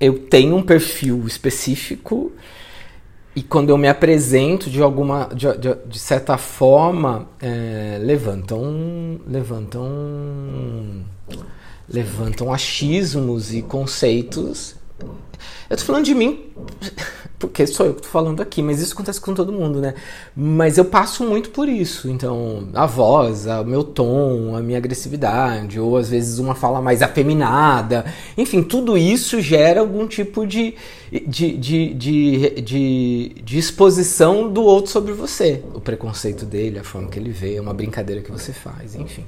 Eu 0.00 0.20
tenho 0.20 0.56
um 0.56 0.62
perfil 0.62 1.26
específico 1.26 2.32
e 3.36 3.42
quando 3.42 3.68
eu 3.68 3.76
me 3.76 3.88
apresento 3.88 4.70
de 4.70 4.80
alguma 4.80 5.28
de, 5.34 5.52
de, 5.58 5.74
de 5.86 5.98
certa 5.98 6.38
forma 6.38 7.28
é, 7.42 7.98
levantam 8.00 9.20
levantam 9.26 11.04
levantam 11.88 12.52
achismos 12.52 13.52
e 13.52 13.62
conceitos 13.62 14.76
eu 15.68 15.76
tô 15.76 15.84
falando 15.84 16.04
de 16.04 16.14
mim 16.14 16.52
porque 17.38 17.66
sou 17.66 17.86
eu 17.86 17.94
que 17.94 18.02
tô 18.02 18.08
falando 18.08 18.40
aqui, 18.40 18.62
mas 18.62 18.80
isso 18.80 18.94
acontece 18.94 19.20
com 19.20 19.34
todo 19.34 19.52
mundo, 19.52 19.80
né? 19.80 19.94
Mas 20.34 20.78
eu 20.78 20.84
passo 20.84 21.24
muito 21.24 21.50
por 21.50 21.68
isso. 21.68 22.08
Então, 22.08 22.68
a 22.72 22.86
voz, 22.86 23.46
o 23.46 23.64
meu 23.64 23.84
tom, 23.84 24.56
a 24.56 24.60
minha 24.60 24.78
agressividade, 24.78 25.78
ou 25.78 25.96
às 25.96 26.08
vezes 26.08 26.38
uma 26.38 26.54
fala 26.54 26.80
mais 26.80 27.02
afeminada, 27.02 28.04
enfim, 28.36 28.62
tudo 28.62 28.96
isso 28.96 29.40
gera 29.40 29.80
algum 29.80 30.06
tipo 30.06 30.46
de, 30.46 30.74
de, 31.26 31.56
de, 31.56 31.94
de, 31.94 32.60
de, 32.62 33.36
de 33.44 33.58
exposição 33.58 34.50
do 34.50 34.62
outro 34.62 34.90
sobre 34.90 35.12
você. 35.12 35.62
O 35.74 35.80
preconceito 35.80 36.46
dele, 36.46 36.78
a 36.78 36.84
forma 36.84 37.08
que 37.08 37.18
ele 37.18 37.30
vê, 37.30 37.60
uma 37.60 37.74
brincadeira 37.74 38.22
que 38.22 38.30
você 38.30 38.52
faz, 38.52 38.94
enfim. 38.94 39.24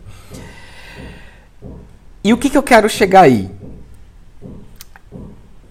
E 2.26 2.32
o 2.32 2.36
que, 2.36 2.50
que 2.50 2.58
eu 2.58 2.62
quero 2.62 2.88
chegar 2.88 3.20
aí? 3.20 3.48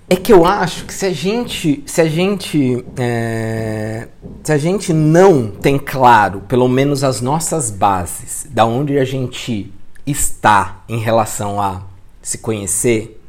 é 0.09 0.15
que 0.15 0.31
eu 0.31 0.45
acho 0.45 0.85
que 0.85 0.93
se 0.93 1.05
a 1.05 1.11
gente, 1.11 1.83
se 1.85 1.99
a 1.99 2.07
gente, 2.07 2.85
é, 2.95 4.07
se 4.41 4.53
a 4.53 4.57
gente 4.57 4.93
não 4.93 5.51
tem 5.51 5.77
claro, 5.77 6.41
pelo 6.47 6.69
menos 6.69 7.03
as 7.03 7.19
nossas 7.19 7.69
bases, 7.69 8.47
da 8.49 8.65
onde 8.65 8.97
a 8.97 9.03
gente 9.03 9.69
está 10.07 10.81
em 10.87 10.97
relação 10.97 11.59
a 11.59 11.81
se 12.21 12.37
conhecer, 12.37 13.21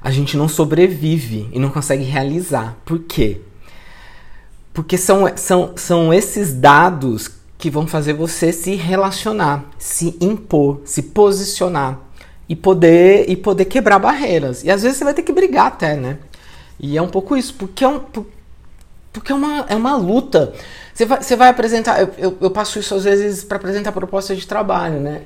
a 0.00 0.10
gente 0.10 0.36
não 0.36 0.48
sobrevive 0.48 1.48
e 1.52 1.60
não 1.60 1.70
consegue 1.70 2.02
realizar. 2.02 2.76
Por 2.84 3.04
quê? 3.04 3.40
Porque 4.74 4.98
são, 4.98 5.30
são, 5.36 5.74
são 5.76 6.12
esses 6.12 6.52
dados 6.52 7.30
que 7.56 7.70
vão 7.70 7.86
fazer 7.86 8.14
você 8.14 8.52
se 8.52 8.74
relacionar, 8.74 9.64
se 9.78 10.16
impor, 10.20 10.80
se 10.84 11.02
posicionar 11.02 12.10
e 12.48 12.56
poder 12.56 13.28
e 13.28 13.36
poder 13.36 13.64
quebrar 13.66 13.98
barreiras. 13.98 14.64
E 14.64 14.70
às 14.70 14.82
vezes 14.82 14.98
você 14.98 15.04
vai 15.04 15.14
ter 15.14 15.22
que 15.22 15.32
brigar 15.32 15.66
até, 15.66 15.96
né? 15.96 16.18
E 16.78 16.96
é 16.96 17.02
um 17.02 17.08
pouco 17.08 17.36
isso, 17.36 17.54
porque 17.54 17.84
é, 17.84 17.88
um, 17.88 18.00
porque 19.12 19.30
é, 19.30 19.34
uma, 19.34 19.66
é 19.68 19.76
uma 19.76 19.96
luta. 19.96 20.52
Você 20.92 21.06
vai, 21.06 21.22
você 21.22 21.36
vai 21.36 21.48
apresentar, 21.48 22.00
eu, 22.18 22.36
eu, 22.40 22.50
passo 22.50 22.78
isso 22.78 22.94
às 22.94 23.04
vezes 23.04 23.44
para 23.44 23.56
apresentar 23.56 23.92
proposta 23.92 24.34
de 24.34 24.46
trabalho, 24.46 25.00
né? 25.00 25.22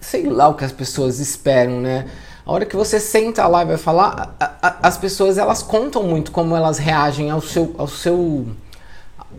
Sei 0.00 0.24
lá 0.26 0.48
o 0.48 0.54
que 0.54 0.64
as 0.64 0.72
pessoas 0.72 1.18
esperam, 1.18 1.80
né? 1.80 2.06
A 2.46 2.52
hora 2.52 2.66
que 2.66 2.76
você 2.76 3.00
senta 3.00 3.46
lá 3.46 3.62
e 3.62 3.66
vai 3.66 3.78
falar, 3.78 4.36
a, 4.38 4.44
a, 4.62 4.88
as 4.88 4.98
pessoas 4.98 5.38
elas 5.38 5.62
contam 5.62 6.02
muito 6.02 6.30
como 6.30 6.54
elas 6.54 6.78
reagem 6.78 7.30
ao 7.30 7.40
seu, 7.40 7.74
ao 7.78 7.88
seu, 7.88 8.46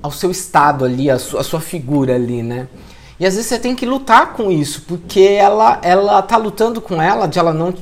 ao 0.01 0.11
seu 0.11 0.31
estado 0.31 0.83
ali, 0.83 1.09
a 1.09 1.19
sua, 1.19 1.43
sua 1.43 1.61
figura 1.61 2.15
ali, 2.15 2.41
né? 2.41 2.67
E 3.19 3.25
às 3.25 3.35
vezes 3.35 3.47
você 3.47 3.59
tem 3.59 3.75
que 3.75 3.85
lutar 3.85 4.33
com 4.33 4.51
isso, 4.51 4.83
porque 4.87 5.21
ela 5.21 5.79
ela 5.81 6.21
tá 6.21 6.37
lutando 6.37 6.81
com 6.81 7.01
ela 7.01 7.27
de 7.27 7.39
ela 7.39 7.53
não 7.53 7.73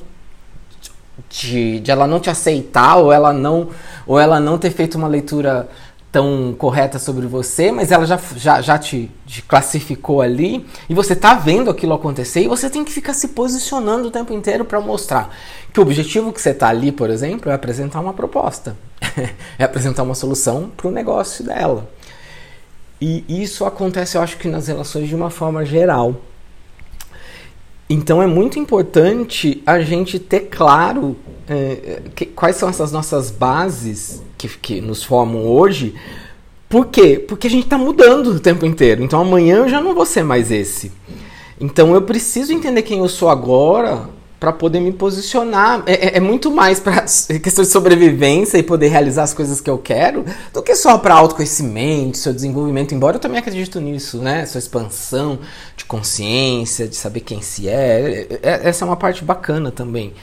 de, 1.29 1.79
de 1.79 1.91
ela 1.91 2.07
não 2.07 2.19
te 2.19 2.29
aceitar 2.29 2.97
ou 2.97 3.11
ela 3.11 3.33
não 3.33 3.69
ou 4.05 4.19
ela 4.19 4.39
não 4.39 4.57
ter 4.57 4.71
feito 4.71 4.95
uma 4.97 5.07
leitura 5.07 5.69
tão 6.13 6.53
correta 6.55 6.99
sobre 6.99 7.25
você, 7.25 7.71
mas 7.71 7.91
ela 7.91 8.05
já, 8.05 8.19
já, 8.35 8.61
já 8.61 8.77
te, 8.77 9.09
te, 9.25 9.41
classificou 9.41 10.21
ali 10.21 10.63
e 10.87 10.93
você 10.93 11.15
tá 11.15 11.33
vendo 11.33 11.71
aquilo 11.71 11.91
acontecer 11.91 12.43
e 12.43 12.47
você 12.47 12.69
tem 12.69 12.85
que 12.85 12.91
ficar 12.91 13.15
se 13.15 13.29
posicionando 13.29 14.09
o 14.09 14.11
tempo 14.11 14.31
inteiro 14.31 14.63
para 14.63 14.79
mostrar 14.79 15.35
que 15.73 15.79
o 15.79 15.81
objetivo 15.81 16.31
que 16.31 16.39
você 16.39 16.53
tá 16.53 16.67
ali, 16.67 16.91
por 16.91 17.09
exemplo, 17.09 17.51
é 17.51 17.55
apresentar 17.55 17.99
uma 17.99 18.13
proposta, 18.13 18.77
é 19.57 19.63
apresentar 19.63 20.03
uma 20.03 20.13
solução 20.13 20.71
para 20.77 20.87
o 20.87 20.91
negócio 20.91 21.43
dela. 21.43 21.89
E 23.05 23.25
isso 23.27 23.65
acontece, 23.65 24.15
eu 24.15 24.21
acho 24.21 24.37
que 24.37 24.47
nas 24.47 24.67
relações 24.67 25.09
de 25.09 25.13
uma 25.13 25.29
forma 25.29 25.65
geral. 25.65 26.21
Então 27.89 28.23
é 28.23 28.25
muito 28.25 28.57
importante 28.57 29.61
a 29.65 29.81
gente 29.81 30.17
ter 30.17 30.47
claro 30.49 31.17
é, 31.49 32.01
que, 32.15 32.25
quais 32.25 32.55
são 32.55 32.69
essas 32.69 32.93
nossas 32.93 33.29
bases 33.29 34.23
que, 34.37 34.47
que 34.47 34.79
nos 34.79 35.03
formam 35.03 35.45
hoje. 35.45 35.93
Por 36.69 36.85
quê? 36.85 37.19
Porque 37.19 37.47
a 37.47 37.49
gente 37.49 37.65
está 37.65 37.77
mudando 37.77 38.27
o 38.27 38.39
tempo 38.39 38.65
inteiro. 38.65 39.03
Então 39.03 39.19
amanhã 39.19 39.57
eu 39.57 39.67
já 39.67 39.81
não 39.81 39.93
vou 39.93 40.05
ser 40.05 40.23
mais 40.23 40.49
esse. 40.49 40.89
Então 41.59 41.93
eu 41.93 42.03
preciso 42.03 42.53
entender 42.53 42.83
quem 42.83 42.99
eu 42.99 43.09
sou 43.09 43.27
agora 43.27 44.07
para 44.43 44.51
poder 44.51 44.81
me 44.81 44.91
posicionar. 44.91 45.83
É, 45.85 45.93
é, 45.93 46.17
é 46.17 46.19
muito 46.19 46.51
mais 46.51 46.77
para 46.77 46.99
questão 47.39 47.63
de 47.63 47.69
sobrevivência 47.69 48.57
e 48.57 48.63
poder 48.63 48.89
realizar 48.89 49.23
as 49.23 49.33
coisas 49.33 49.61
que 49.61 49.69
eu 49.69 49.77
quero 49.77 50.25
do 50.51 50.61
que 50.61 50.75
só 50.75 50.97
para 50.97 51.13
autoconhecimento, 51.13 52.17
seu 52.17 52.33
desenvolvimento. 52.33 52.93
Embora 52.93 53.15
eu 53.15 53.21
também 53.21 53.39
acredito 53.39 53.79
nisso, 53.79 54.17
né? 54.17 54.45
Sua 54.45 54.59
expansão 54.59 55.39
de 55.77 55.85
consciência, 55.85 56.89
de 56.89 56.95
saber 56.97 57.21
quem 57.21 57.41
se 57.41 57.69
é. 57.69 58.27
é, 58.29 58.39
é 58.43 58.67
essa 58.67 58.83
é 58.83 58.85
uma 58.85 58.97
parte 58.97 59.23
bacana 59.23 59.71
também. 59.71 60.13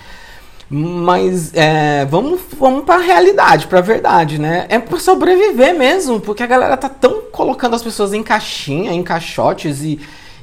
Mas 0.68 1.54
é, 1.54 2.04
vamos, 2.04 2.42
vamos 2.58 2.84
para 2.84 2.96
a 2.96 3.02
realidade, 3.02 3.68
para 3.68 3.78
a 3.78 3.82
verdade, 3.82 4.38
né? 4.38 4.66
É 4.68 4.78
para 4.78 4.98
sobreviver 4.98 5.74
mesmo, 5.74 6.20
porque 6.20 6.42
a 6.42 6.46
galera 6.46 6.76
tá 6.76 6.90
tão 6.90 7.22
colocando 7.32 7.74
as 7.74 7.82
pessoas 7.82 8.12
em 8.12 8.22
caixinha, 8.22 8.92
em 8.92 9.02
caixotes 9.02 9.80
e, 9.80 9.98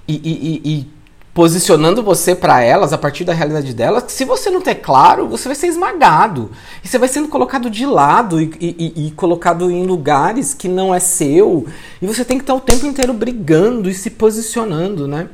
e, 0.07 0.15
e, 0.15 0.62
e 0.65 0.97
posicionando 1.38 2.01
você 2.01 2.34
para 2.34 2.63
elas 2.63 2.91
a 2.91 2.98
partir 2.98 3.24
da 3.24 3.32
realidade 3.32 3.72
delas, 3.72 4.06
se 4.08 4.25
você 4.25 4.50
não 4.50 4.60
ter 4.60 4.74
claro, 4.74 5.27
você 5.27 5.48
vai 5.48 5.53
ser 5.53 5.67
esmagado. 5.67 6.50
E 6.84 6.88
você 6.88 6.98
vai 6.98 7.08
sendo 7.08 7.27
colocado 7.27 7.70
de 7.70 7.86
lado 7.86 8.41
e, 8.41 8.50
e, 8.60 9.06
e, 9.06 9.12
colocado 9.12 9.70
em 9.70 9.86
lugares 9.86 10.56
que 10.56 10.67
não 10.67 10.96
é 10.96 11.00
seu. 11.00 11.67
E 12.01 12.08
você 12.08 12.25
tem 12.25 12.39
que 12.39 12.44
estar 12.44 12.56
o 12.56 12.60
tempo 12.60 12.88
inteiro 12.88 13.13
brigando 13.13 13.88
e 13.88 13.94
se 13.94 14.10
posicionando, 14.10 15.08
né? 15.08 15.29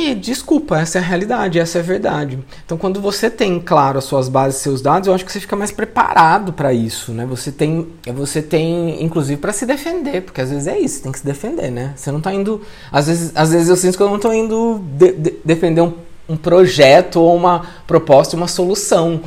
E 0.00 0.14
desculpa, 0.14 0.78
essa 0.78 0.98
é 0.98 1.00
a 1.00 1.04
realidade, 1.04 1.58
essa 1.58 1.78
é 1.78 1.80
a 1.80 1.84
verdade. 1.84 2.38
Então, 2.64 2.78
quando 2.78 3.00
você 3.00 3.28
tem 3.28 3.58
claro 3.58 3.98
as 3.98 4.04
suas 4.04 4.28
bases, 4.28 4.60
seus 4.60 4.80
dados, 4.80 5.08
eu 5.08 5.12
acho 5.12 5.24
que 5.24 5.32
você 5.32 5.40
fica 5.40 5.56
mais 5.56 5.72
preparado 5.72 6.52
para 6.52 6.72
isso, 6.72 7.10
né? 7.10 7.26
Você 7.26 7.50
tem, 7.50 7.84
você 8.14 8.40
tem, 8.40 9.02
inclusive, 9.02 9.40
para 9.40 9.52
se 9.52 9.66
defender, 9.66 10.22
porque 10.22 10.40
às 10.40 10.50
vezes 10.50 10.68
é 10.68 10.78
isso, 10.78 11.02
tem 11.02 11.10
que 11.10 11.18
se 11.18 11.26
defender, 11.26 11.72
né? 11.72 11.94
Você 11.96 12.12
não 12.12 12.20
tá 12.20 12.32
indo, 12.32 12.62
às 12.92 13.08
vezes, 13.08 13.32
às 13.34 13.50
vezes 13.50 13.68
eu 13.68 13.74
sinto 13.74 13.96
que 13.96 14.02
eu 14.04 14.08
não 14.08 14.20
tô 14.20 14.32
indo 14.32 14.80
de, 14.96 15.10
de, 15.14 15.34
defender 15.44 15.80
um, 15.80 15.92
um 16.28 16.36
projeto 16.36 17.16
ou 17.16 17.34
uma 17.34 17.66
proposta, 17.84 18.36
uma 18.36 18.46
solução 18.46 19.22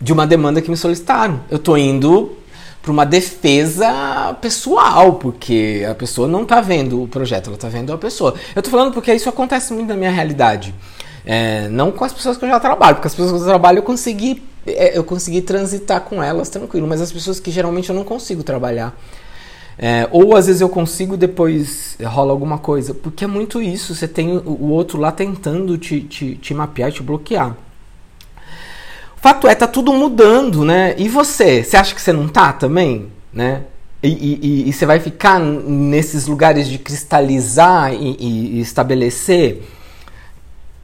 de 0.00 0.12
uma 0.12 0.26
demanda 0.26 0.60
que 0.60 0.72
me 0.72 0.76
solicitaram. 0.76 1.38
Eu 1.48 1.60
tô 1.60 1.76
indo 1.76 2.32
para 2.84 2.92
uma 2.92 3.06
defesa 3.06 4.36
pessoal, 4.42 5.14
porque 5.14 5.86
a 5.90 5.94
pessoa 5.94 6.28
não 6.28 6.42
está 6.42 6.60
vendo 6.60 7.02
o 7.02 7.08
projeto, 7.08 7.46
ela 7.46 7.56
está 7.56 7.66
vendo 7.66 7.90
a 7.94 7.96
pessoa. 7.96 8.34
Eu 8.54 8.60
estou 8.60 8.70
falando 8.70 8.92
porque 8.92 9.12
isso 9.12 9.26
acontece 9.26 9.72
muito 9.72 9.88
na 9.88 9.96
minha 9.96 10.10
realidade. 10.10 10.74
É, 11.24 11.66
não 11.68 11.90
com 11.90 12.04
as 12.04 12.12
pessoas 12.12 12.36
que 12.36 12.44
eu 12.44 12.48
já 12.50 12.60
trabalho, 12.60 12.96
porque 12.96 13.08
as 13.08 13.14
pessoas 13.14 13.32
que 13.32 13.38
eu 13.38 13.48
trabalho 13.48 13.78
eu 13.78 13.82
consegui, 13.82 14.42
é, 14.66 14.98
eu 14.98 15.02
consegui 15.02 15.40
transitar 15.40 16.02
com 16.02 16.22
elas 16.22 16.50
tranquilo, 16.50 16.86
mas 16.86 17.00
as 17.00 17.10
pessoas 17.10 17.40
que 17.40 17.50
geralmente 17.50 17.88
eu 17.88 17.96
não 17.96 18.04
consigo 18.04 18.42
trabalhar. 18.42 18.94
É, 19.78 20.06
ou 20.12 20.36
às 20.36 20.46
vezes 20.46 20.60
eu 20.60 20.68
consigo 20.68 21.16
depois 21.16 21.96
rola 22.04 22.32
alguma 22.32 22.58
coisa, 22.58 22.92
porque 22.92 23.24
é 23.24 23.26
muito 23.26 23.62
isso, 23.62 23.94
você 23.94 24.06
tem 24.06 24.36
o 24.36 24.68
outro 24.68 25.00
lá 25.00 25.10
tentando 25.10 25.78
te, 25.78 26.02
te, 26.02 26.36
te 26.36 26.52
mapear, 26.52 26.92
te 26.92 27.02
bloquear. 27.02 27.56
Fato 29.24 29.48
é, 29.48 29.54
tá 29.54 29.66
tudo 29.66 29.90
mudando, 29.90 30.66
né? 30.66 30.94
E 30.98 31.08
você? 31.08 31.64
Você 31.64 31.78
acha 31.78 31.94
que 31.94 32.02
você 32.02 32.12
não 32.12 32.28
tá 32.28 32.52
também, 32.52 33.06
né? 33.32 33.62
E, 34.02 34.08
e, 34.08 34.68
e 34.68 34.70
você 34.70 34.84
vai 34.84 35.00
ficar 35.00 35.40
nesses 35.40 36.26
lugares 36.26 36.68
de 36.68 36.76
cristalizar 36.76 37.94
e, 37.94 38.18
e, 38.20 38.60
estabelecer 38.60 39.62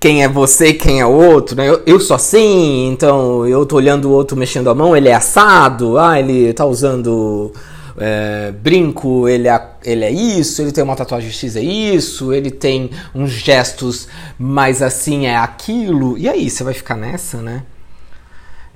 quem 0.01 0.23
é 0.23 0.29
você 0.29 0.73
quem 0.73 1.01
é 1.01 1.05
outro, 1.05 1.55
né? 1.55 1.69
Eu, 1.69 1.83
eu 1.85 2.01
sou 2.01 2.17
assim, 2.17 2.89
então 2.89 3.47
eu 3.47 3.67
tô 3.67 3.77
olhando 3.77 4.07
o 4.07 4.13
outro 4.13 4.35
mexendo 4.39 4.71
a 4.71 4.75
mão, 4.75 4.97
ele 4.97 5.11
é 5.11 5.15
assado, 5.15 5.99
ah, 5.99 6.19
ele 6.19 6.51
tá 6.55 6.65
usando 6.65 7.53
é, 7.99 8.53
brinco, 8.53 9.29
ele 9.29 9.49
é, 9.49 9.63
ele 9.85 10.03
é 10.03 10.11
isso, 10.11 10.63
ele 10.63 10.73
tem 10.73 10.83
uma 10.83 10.97
tatuagem 10.97 11.31
X, 11.31 11.57
é 11.57 11.63
isso, 11.63 12.33
ele 12.33 12.51
tem 12.51 12.91
uns 13.15 13.33
gestos 13.33 14.09
mais 14.39 14.81
assim, 14.81 15.27
é 15.27 15.37
aquilo. 15.37 16.17
E 16.17 16.27
aí, 16.27 16.49
você 16.49 16.65
vai 16.65 16.73
ficar 16.73 16.97
nessa, 16.97 17.43
né? 17.43 17.65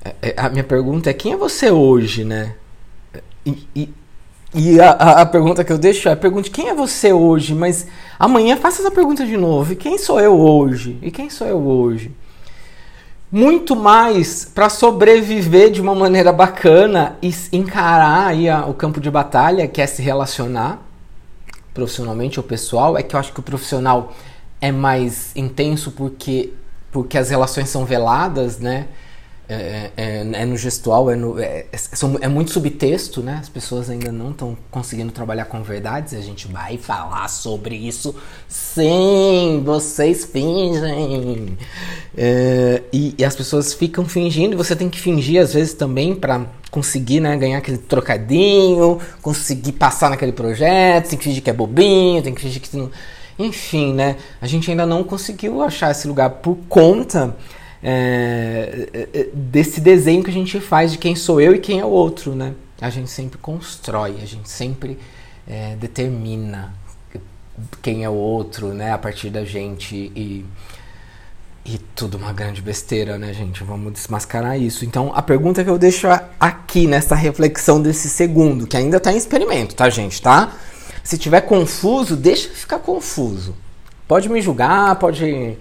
É, 0.04 0.14
é, 0.20 0.34
a 0.36 0.50
minha 0.50 0.64
pergunta 0.64 1.08
é 1.08 1.14
quem 1.14 1.32
é 1.32 1.36
você 1.36 1.70
hoje, 1.70 2.24
né? 2.24 2.54
E, 3.46 3.66
e, 3.74 3.94
e 4.54 4.80
a, 4.80 4.90
a, 4.90 5.26
pergunta 5.26 5.64
que 5.64 5.72
eu 5.72 5.78
deixo 5.78 6.08
é 6.08 6.14
pergunte 6.14 6.50
quem 6.50 6.68
é 6.68 6.74
você 6.74 7.12
hoje, 7.12 7.54
mas 7.54 7.86
amanhã 8.18 8.56
faça 8.56 8.82
essa 8.82 8.90
pergunta 8.90 9.24
de 9.24 9.36
novo. 9.36 9.72
E 9.72 9.76
quem 9.76 9.96
sou 9.96 10.20
eu 10.20 10.38
hoje? 10.38 10.98
E 11.02 11.10
quem 11.10 11.30
sou 11.30 11.46
eu 11.46 11.58
hoje? 11.58 12.12
Muito 13.32 13.74
mais 13.74 14.44
para 14.44 14.68
sobreviver 14.68 15.70
de 15.70 15.80
uma 15.80 15.94
maneira 15.94 16.32
bacana 16.32 17.16
e 17.22 17.34
encarar 17.52 18.28
aí 18.28 18.48
a, 18.48 18.66
o 18.66 18.74
campo 18.74 19.00
de 19.00 19.10
batalha, 19.10 19.66
que 19.66 19.80
é 19.80 19.86
se 19.86 20.02
relacionar 20.02 20.80
profissionalmente 21.72 22.38
ou 22.38 22.44
pessoal, 22.44 22.96
é 22.96 23.02
que 23.02 23.16
eu 23.16 23.20
acho 23.20 23.32
que 23.32 23.40
o 23.40 23.42
profissional 23.42 24.12
é 24.60 24.70
mais 24.70 25.34
intenso 25.34 25.90
porque 25.90 26.52
porque 26.92 27.18
as 27.18 27.28
relações 27.28 27.68
são 27.68 27.84
veladas, 27.84 28.60
né? 28.60 28.86
É, 29.46 29.54
é, 29.54 29.92
é, 29.96 30.20
é, 30.20 30.46
no 30.46 30.56
gestual, 30.56 31.10
é, 31.10 31.16
no, 31.16 31.38
é, 31.38 31.66
é, 31.70 31.76
é, 32.22 32.28
muito 32.28 32.50
subtexto, 32.50 33.20
né? 33.22 33.40
As 33.42 33.48
pessoas 33.48 33.90
ainda 33.90 34.10
não 34.10 34.30
estão 34.30 34.56
conseguindo 34.70 35.12
trabalhar 35.12 35.44
com 35.44 35.62
verdades. 35.62 36.14
A 36.14 36.22
gente 36.22 36.48
vai 36.48 36.78
falar 36.78 37.28
sobre 37.28 37.76
isso. 37.76 38.14
Sim, 38.48 39.62
vocês 39.62 40.24
fingem. 40.24 41.58
É, 42.16 42.82
e, 42.90 43.14
e, 43.18 43.24
as 43.24 43.36
pessoas 43.36 43.74
ficam 43.74 44.06
fingindo. 44.06 44.54
E 44.54 44.56
você 44.56 44.74
tem 44.74 44.88
que 44.88 44.98
fingir 44.98 45.42
às 45.42 45.52
vezes 45.52 45.74
também 45.74 46.14
para 46.14 46.46
conseguir 46.70 47.20
né, 47.20 47.36
ganhar 47.36 47.58
aquele 47.58 47.78
trocadinho, 47.78 48.98
conseguir 49.20 49.72
passar 49.72 50.08
naquele 50.08 50.32
projeto. 50.32 51.10
Tem 51.10 51.18
que 51.18 51.24
fingir 51.24 51.42
que 51.42 51.50
é 51.50 51.52
bobinho, 51.52 52.22
tem 52.22 52.34
que 52.34 52.40
fingir 52.40 52.62
que 52.62 52.74
não. 52.74 52.90
Enfim, 53.38 53.92
né? 53.92 54.16
A 54.40 54.46
gente 54.46 54.70
ainda 54.70 54.86
não 54.86 55.04
conseguiu 55.04 55.60
achar 55.60 55.90
esse 55.90 56.08
lugar 56.08 56.30
por 56.30 56.56
conta 56.66 57.36
é, 57.84 58.88
é, 58.94 59.08
é, 59.20 59.28
desse 59.34 59.78
desenho 59.78 60.24
que 60.24 60.30
a 60.30 60.32
gente 60.32 60.58
faz 60.58 60.92
de 60.92 60.98
quem 60.98 61.14
sou 61.14 61.38
eu 61.38 61.54
e 61.54 61.58
quem 61.58 61.80
é 61.80 61.84
o 61.84 61.90
outro, 61.90 62.34
né? 62.34 62.54
A 62.80 62.88
gente 62.88 63.10
sempre 63.10 63.36
constrói, 63.36 64.16
a 64.22 64.26
gente 64.26 64.48
sempre 64.48 64.98
é, 65.46 65.76
determina 65.76 66.72
quem 67.82 68.02
é 68.02 68.08
o 68.08 68.14
outro, 68.14 68.72
né? 68.72 68.92
A 68.92 68.98
partir 68.98 69.28
da 69.28 69.44
gente 69.44 69.94
e 69.94 70.44
E 71.66 71.78
tudo 71.94 72.18
uma 72.18 72.32
grande 72.32 72.60
besteira, 72.60 73.16
né, 73.16 73.32
gente? 73.32 73.64
Vamos 73.64 73.92
desmascarar 73.92 74.60
isso. 74.60 74.84
Então, 74.84 75.12
a 75.14 75.22
pergunta 75.22 75.64
que 75.64 75.70
eu 75.70 75.78
deixo 75.78 76.06
aqui 76.38 76.86
nessa 76.86 77.14
reflexão 77.14 77.80
desse 77.80 78.08
segundo, 78.08 78.66
que 78.66 78.76
ainda 78.76 78.98
está 78.98 79.10
em 79.12 79.16
experimento, 79.16 79.74
tá, 79.74 79.88
gente? 79.88 80.20
Tá? 80.20 80.52
Se 81.02 81.16
tiver 81.16 81.40
confuso, 81.42 82.16
deixa 82.16 82.50
ficar 82.50 82.78
confuso. 82.78 83.54
Pode 84.06 84.28
me 84.28 84.42
julgar, 84.42 84.96
pode 84.98 85.56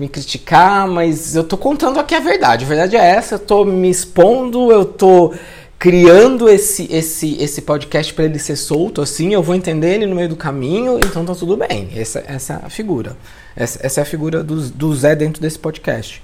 me 0.00 0.08
criticar, 0.08 0.88
mas 0.88 1.36
eu 1.36 1.44
tô 1.44 1.56
contando 1.56 2.00
aqui 2.00 2.14
a 2.14 2.20
verdade. 2.20 2.64
A 2.64 2.68
verdade 2.68 2.96
é 2.96 3.04
essa, 3.04 3.36
eu 3.36 3.38
tô 3.38 3.64
me 3.64 3.90
expondo, 3.90 4.72
eu 4.72 4.84
tô 4.84 5.32
criando 5.78 6.48
esse 6.48 6.86
esse 6.92 7.36
esse 7.42 7.62
podcast 7.62 8.12
para 8.12 8.26
ele 8.26 8.38
ser 8.38 8.56
solto 8.56 9.00
assim, 9.00 9.32
eu 9.32 9.42
vou 9.42 9.54
entender 9.54 9.94
ele 9.94 10.06
no 10.06 10.14
meio 10.14 10.28
do 10.28 10.36
caminho, 10.36 10.98
então 10.98 11.24
tá 11.24 11.34
tudo 11.34 11.56
bem. 11.56 11.88
Essa, 11.94 12.24
essa 12.26 12.54
é 12.54 12.66
a 12.66 12.70
figura. 12.70 13.16
Essa, 13.54 13.78
essa 13.86 14.00
é 14.00 14.02
a 14.02 14.06
figura 14.06 14.42
do, 14.42 14.60
do 14.70 14.94
Zé 14.94 15.14
dentro 15.14 15.40
desse 15.40 15.58
podcast. 15.58 16.22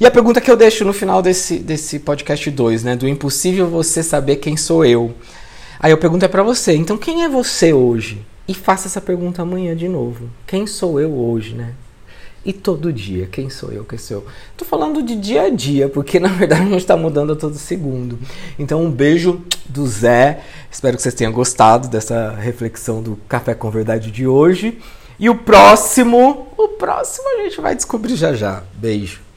E 0.00 0.06
a 0.06 0.10
pergunta 0.10 0.40
que 0.40 0.50
eu 0.50 0.56
deixo 0.56 0.84
no 0.84 0.92
final 0.92 1.20
desse, 1.20 1.58
desse 1.58 1.98
podcast 1.98 2.50
2, 2.50 2.84
né? 2.84 2.96
Do 2.96 3.06
impossível 3.06 3.68
você 3.68 4.02
saber 4.02 4.36
quem 4.36 4.56
sou 4.56 4.84
eu. 4.84 5.14
Aí 5.78 5.90
eu 5.90 5.98
pergunto 5.98 6.24
é 6.24 6.28
para 6.28 6.42
você, 6.42 6.74
então 6.74 6.96
quem 6.96 7.22
é 7.22 7.28
você 7.28 7.72
hoje? 7.72 8.24
E 8.48 8.54
faça 8.54 8.88
essa 8.88 9.00
pergunta 9.00 9.42
amanhã 9.42 9.76
de 9.76 9.88
novo. 9.88 10.28
Quem 10.46 10.66
sou 10.66 11.00
eu 11.00 11.12
hoje, 11.12 11.54
né? 11.54 11.74
E 12.44 12.52
todo 12.54 12.90
dia, 12.92 13.26
quem 13.26 13.50
sou 13.50 13.70
eu, 13.70 13.84
quem 13.84 13.98
sou 13.98 14.18
eu? 14.18 14.26
Tô 14.56 14.64
falando 14.64 15.02
de 15.02 15.14
dia 15.14 15.42
a 15.42 15.50
dia, 15.50 15.88
porque 15.88 16.18
na 16.18 16.28
verdade 16.28 16.62
a 16.62 16.64
gente 16.64 16.78
está 16.78 16.96
mudando 16.96 17.34
a 17.34 17.36
todo 17.36 17.54
segundo. 17.56 18.18
Então 18.58 18.82
um 18.82 18.90
beijo 18.90 19.42
do 19.68 19.86
Zé. 19.86 20.40
Espero 20.70 20.96
que 20.96 21.02
vocês 21.02 21.14
tenham 21.14 21.32
gostado 21.32 21.88
dessa 21.88 22.30
reflexão 22.30 23.02
do 23.02 23.16
Café 23.28 23.54
com 23.54 23.70
Verdade 23.70 24.10
de 24.10 24.26
hoje. 24.26 24.78
E 25.18 25.28
o 25.28 25.34
próximo, 25.34 26.48
o 26.56 26.68
próximo 26.68 27.28
a 27.28 27.42
gente 27.42 27.60
vai 27.60 27.74
descobrir 27.74 28.16
já 28.16 28.32
já. 28.32 28.62
Beijo. 28.74 29.29